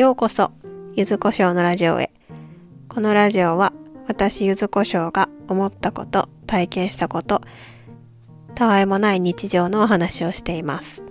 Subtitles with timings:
[0.00, 0.50] ようこそ、
[0.94, 2.10] ゆずこしょうのラジオへ。
[2.88, 3.74] このラジオは、
[4.08, 7.42] 私ゆずこしょうが思ったこと、体験したこと、
[8.54, 11.04] たわいもない日常のお話をしています。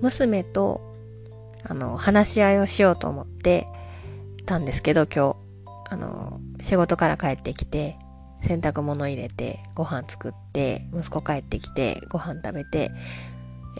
[0.00, 0.80] 娘と、
[1.62, 3.68] あの、話し合いをしようと思って
[4.46, 5.47] たんですけど、今日、
[5.90, 7.98] あの、仕事から帰ってきて、
[8.42, 12.90] 洗濯物入れて、ご飯作って、息子帰ってきて、ご飯食べて、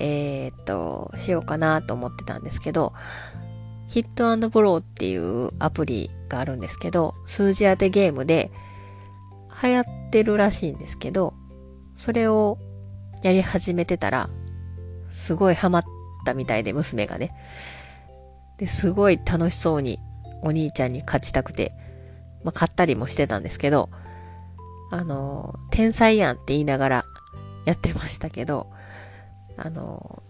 [0.01, 2.93] えー、っと、しようかなと思ってたんですけど、
[3.89, 8.51] ヒットブローっていうアプリがあるんですけど、数字当てゲームで
[9.63, 11.35] 流行ってるらしいんですけど、
[11.97, 12.59] それを
[13.23, 14.29] やり始めてたら、
[15.11, 15.85] すごいハマっ
[16.25, 17.33] たみたいで、娘がね。
[18.59, 19.99] で、すごい楽しそうに
[20.43, 21.73] お兄ちゃんに勝ちたくて、
[22.45, 23.91] まあ、買ったりもしてたんですけど、
[24.91, 27.05] あの、天才やんって言いながら
[27.67, 28.69] やってましたけど、
[29.57, 30.23] あの、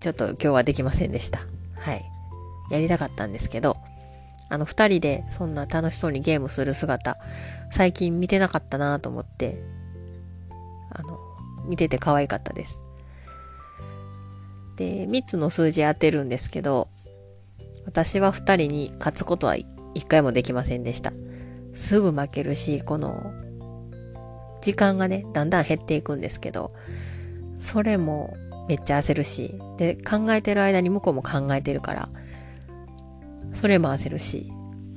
[0.00, 1.40] ちょっと今日はできませんでした。
[1.76, 2.04] はい。
[2.70, 3.76] やりたかったんですけど、
[4.50, 7.16] あの、二人でそんな楽しそうにゲームする姿、
[7.70, 9.62] 最近見てなかったなと思って、
[10.90, 11.18] あの、
[11.66, 12.82] 見てて可愛かったです。
[14.76, 16.88] で、三つの数字当てるんですけど、
[17.84, 21.12] 私は二人に勝つことは一回もできませんでした。
[21.78, 23.32] すぐ負けるし、この、
[24.60, 26.72] 時間がね、だんだん減っていくんですけど、
[27.56, 28.36] それも
[28.68, 32.08] めっちゃ焦るし、で、考えてる間に向こうも考えてるから、
[33.52, 34.52] それも焦るし、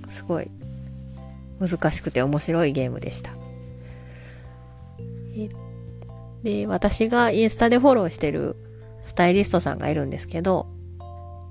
[0.09, 0.49] すごい
[1.59, 3.31] 難しくて面白いゲームでした。
[6.43, 8.55] で、私がインスタでフォローしてる
[9.03, 10.67] スタイリストさんがいるんですけど、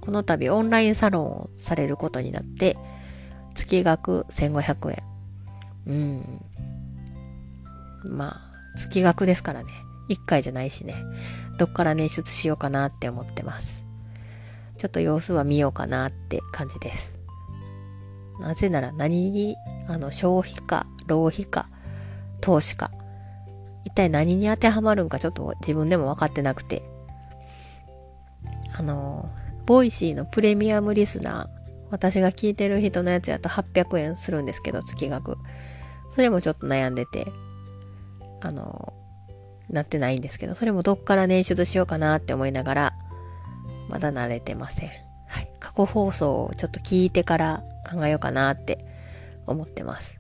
[0.01, 2.77] この度オンラインサロンをされることになって、
[3.55, 5.10] 月額1500円。
[5.87, 6.45] うん。
[8.05, 9.71] まあ、月額ですからね。
[10.09, 11.05] 1回じゃないしね。
[11.59, 13.85] どっから捻出しようかなって思ってます。
[14.79, 17.15] ちょっと様子は見ようかなって感じです。
[18.41, 21.69] なぜなら何に、あの、消費か、浪費か、
[22.41, 22.91] 投資か、
[23.85, 26.83] 一体何に当てはまるんかちょっと自分でも分かってなくて。
[28.77, 29.29] あの、
[29.67, 31.49] ボイシーのプレミアムリスナー、
[31.91, 35.37] 私が聞いてる人のやつやと800円するんですけど、月額。
[36.11, 37.33] それもちょっと悩んでて、
[38.41, 38.93] あの、
[39.69, 42.93] なってないんですけど、それもどっから捻出しようかなって思いながら、
[43.89, 44.89] まだ慣れてません。
[45.29, 45.51] はい。
[45.61, 48.85] 過去放送をちょっと聞いてから考えようかなって
[49.47, 50.17] 思ってます。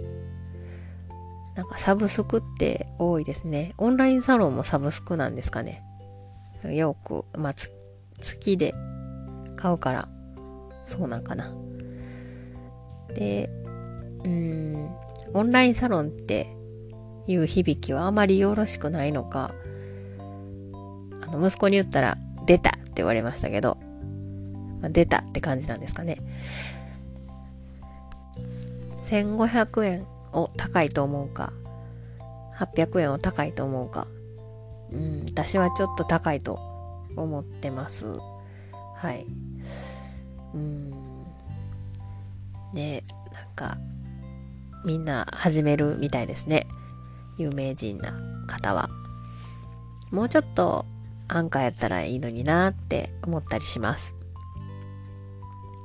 [1.56, 3.75] なんかサブスクって多いですね。
[3.79, 5.83] オンラインサロンもサブスクなんですかね。
[6.65, 7.55] よく、まあ、
[8.21, 8.75] 月で
[9.56, 10.09] 買うから、
[10.87, 11.53] そうなんかな。
[13.15, 13.50] で、
[14.25, 14.69] うん、
[15.35, 16.57] オンラインサロンって
[17.27, 19.55] いう響きはあまりよろしくないのか、
[21.23, 23.79] あの、息子に言ったら、出たって言われましたけど、
[24.81, 26.19] まあ、出たって感じなんですかね。
[29.05, 31.53] 1500円を高いと思うか、
[32.57, 34.07] 800円を高いと思うか、
[34.93, 36.59] うん、私はちょっと高いと
[37.17, 38.07] 思ってます。
[38.97, 39.27] はい。
[40.55, 40.91] うん。
[42.73, 43.03] ね
[43.33, 43.79] なんか、
[44.85, 46.67] みんな始めるみたいですね。
[47.39, 48.13] 有名人な
[48.47, 48.89] 方は。
[50.11, 50.85] もうちょっと
[51.29, 54.13] 安価やったらいいのになって思ったりします。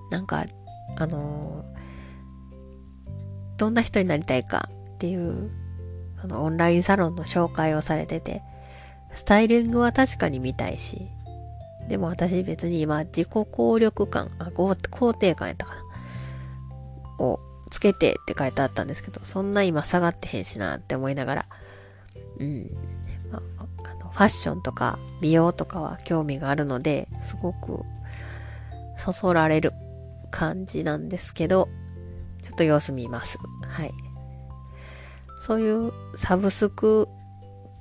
[0.10, 0.46] なんか、
[0.98, 1.86] あのー
[3.58, 5.50] どんな人になりたいかっていう、
[6.22, 8.42] あの、オンラインサロンの紹介をされてて、
[9.12, 11.08] スタイリングは確かに見たいし、
[11.88, 15.84] でも私別に今自己効力感、あ、肯定感やったかな
[17.20, 17.40] を
[17.76, 21.46] つけてって書いてあったんですけど、そんな今下がってへんしなって思いながら、
[22.40, 22.72] うん。
[23.30, 27.84] まあ、あのファッションとか美容とかは興味があるので、すごく
[28.98, 29.74] そそられる
[30.32, 31.68] 感じなんですけど、
[32.42, 33.38] ちょっと様子見ます。
[33.68, 33.92] はい。
[35.42, 37.10] そういうサブスク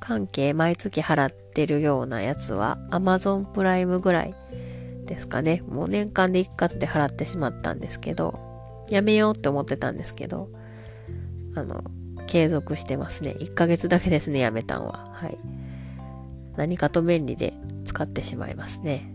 [0.00, 4.34] 関係毎月払ってるようなやつは Amazon プライムぐらい
[5.06, 5.62] ですかね。
[5.68, 8.53] もう年間で一括で払ってしまったんですけど、
[8.88, 10.48] やめようって思ってたんですけど、
[11.54, 11.82] あの、
[12.26, 13.36] 継続してますね。
[13.38, 15.10] 1ヶ月だけですね、やめたんは。
[15.12, 15.38] はい。
[16.56, 17.54] 何かと便利で
[17.84, 19.10] 使ってしまいますね。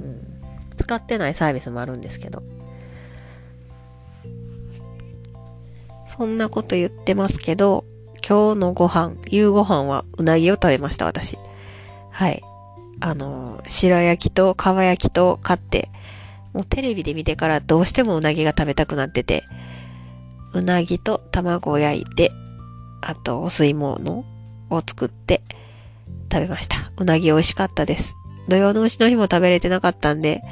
[0.00, 0.40] うん。
[0.76, 2.42] 使ってないサービスもあるんですけど。
[6.06, 7.84] そんなこと言ってますけど、
[8.26, 11.38] 今日のご飯、夕ご飯はうなぎを食べました、私。
[12.10, 12.42] はい。
[13.00, 15.88] あの、白焼きと蒲焼きと買って、
[16.52, 19.44] もうテレビで見てからどうしてもうなぎが食べたくなってて、
[20.52, 22.30] うなぎと卵を焼いて、
[23.00, 24.24] あとお吸い物
[24.70, 25.42] を作って
[26.30, 26.92] 食べました。
[26.96, 28.14] うなぎ美味しかったです。
[28.48, 30.42] 土曜の牛の日も食べれてなかったんで、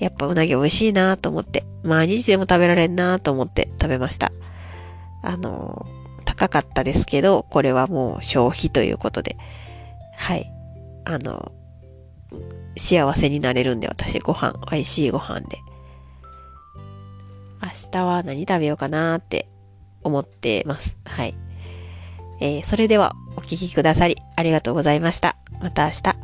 [0.00, 4.32] やっぱうなぎ美味しいなと思って、毎日でも食べられんなと思って食べました。
[5.22, 5.86] あの、
[6.24, 9.36] 高かったですけど、これはもう消費ということで、
[10.16, 10.52] はい。
[11.04, 11.52] あの、
[12.78, 15.58] 幸せになれるんで、私ご飯、美味しいご飯で。
[17.62, 19.48] 明日は何食べようかなって
[20.02, 20.96] 思ってます。
[21.04, 21.34] はい。
[22.40, 25.36] えー、それではお聴きくださりありがとうございました。
[25.60, 26.17] また明日。